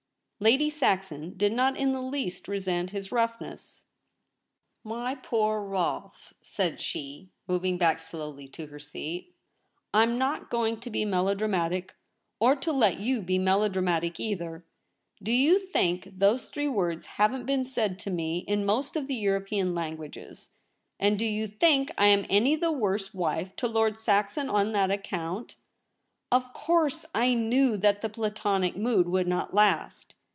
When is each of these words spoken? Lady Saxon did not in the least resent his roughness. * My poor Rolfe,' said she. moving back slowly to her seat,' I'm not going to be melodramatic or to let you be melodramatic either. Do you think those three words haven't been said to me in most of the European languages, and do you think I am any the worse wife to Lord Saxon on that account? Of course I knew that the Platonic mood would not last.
Lady 0.43 0.71
Saxon 0.71 1.37
did 1.37 1.53
not 1.53 1.77
in 1.77 1.91
the 1.91 2.01
least 2.01 2.47
resent 2.47 2.89
his 2.89 3.11
roughness. 3.11 3.83
* 4.29 4.83
My 4.83 5.13
poor 5.13 5.61
Rolfe,' 5.61 6.33
said 6.41 6.81
she. 6.81 7.29
moving 7.47 7.77
back 7.77 7.99
slowly 7.99 8.47
to 8.47 8.65
her 8.65 8.79
seat,' 8.79 9.35
I'm 9.93 10.17
not 10.17 10.49
going 10.49 10.79
to 10.79 10.89
be 10.89 11.05
melodramatic 11.05 11.93
or 12.39 12.55
to 12.55 12.71
let 12.73 12.99
you 12.99 13.21
be 13.21 13.37
melodramatic 13.37 14.19
either. 14.19 14.65
Do 15.21 15.31
you 15.31 15.59
think 15.59 16.09
those 16.17 16.45
three 16.45 16.67
words 16.67 17.05
haven't 17.05 17.45
been 17.45 17.63
said 17.63 17.99
to 17.99 18.09
me 18.09 18.39
in 18.39 18.65
most 18.65 18.95
of 18.95 19.05
the 19.05 19.13
European 19.13 19.75
languages, 19.75 20.49
and 20.99 21.19
do 21.19 21.25
you 21.25 21.45
think 21.47 21.91
I 21.99 22.07
am 22.07 22.25
any 22.31 22.55
the 22.55 22.71
worse 22.71 23.13
wife 23.13 23.55
to 23.57 23.67
Lord 23.67 23.99
Saxon 23.99 24.49
on 24.49 24.71
that 24.71 24.89
account? 24.89 25.57
Of 26.31 26.51
course 26.51 27.05
I 27.13 27.35
knew 27.35 27.77
that 27.77 28.01
the 28.01 28.09
Platonic 28.09 28.75
mood 28.75 29.07
would 29.07 29.27
not 29.27 29.53
last. 29.53 30.15